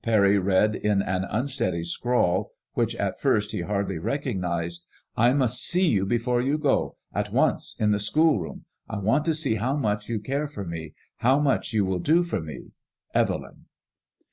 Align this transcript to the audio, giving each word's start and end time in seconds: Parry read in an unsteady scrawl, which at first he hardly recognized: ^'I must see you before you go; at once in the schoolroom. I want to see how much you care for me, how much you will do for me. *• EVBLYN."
Parry 0.00 0.38
read 0.38 0.76
in 0.76 1.02
an 1.02 1.24
unsteady 1.28 1.82
scrawl, 1.82 2.52
which 2.74 2.94
at 2.94 3.18
first 3.18 3.50
he 3.50 3.62
hardly 3.62 3.98
recognized: 3.98 4.84
^'I 5.16 5.36
must 5.36 5.60
see 5.60 5.88
you 5.88 6.06
before 6.06 6.40
you 6.40 6.56
go; 6.56 6.94
at 7.12 7.32
once 7.32 7.74
in 7.80 7.90
the 7.90 7.98
schoolroom. 7.98 8.64
I 8.88 8.98
want 8.98 9.24
to 9.24 9.34
see 9.34 9.56
how 9.56 9.74
much 9.74 10.08
you 10.08 10.20
care 10.20 10.46
for 10.46 10.64
me, 10.64 10.94
how 11.16 11.40
much 11.40 11.72
you 11.72 11.84
will 11.84 11.98
do 11.98 12.22
for 12.22 12.40
me. 12.40 12.58
*• 13.14 13.20
EVBLYN." 13.20 13.64